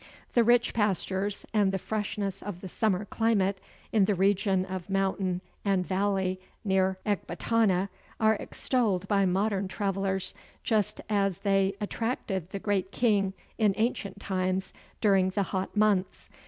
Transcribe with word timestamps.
The 0.33 0.43
rich 0.43 0.73
pastures, 0.73 1.45
and 1.53 1.71
the 1.71 1.77
freshness 1.77 2.41
of 2.41 2.61
the 2.61 2.67
summer 2.67 3.05
climate, 3.05 3.61
in 3.91 4.05
the 4.05 4.15
region 4.15 4.65
of 4.65 4.89
mountain 4.89 5.41
and 5.63 5.85
valley 5.85 6.39
near 6.65 6.97
Ekbatana, 7.05 7.87
are 8.19 8.33
extolled 8.33 9.07
by 9.07 9.27
modern 9.27 9.67
travellers, 9.67 10.33
just 10.63 11.01
as 11.07 11.37
they 11.41 11.75
attracted 11.79 12.49
the 12.49 12.57
Great 12.57 12.91
King 12.91 13.35
in 13.59 13.75
ancient 13.77 14.19
times 14.19 14.73
during 15.01 15.29
the 15.29 15.43
hot 15.43 15.77
months. 15.77 16.29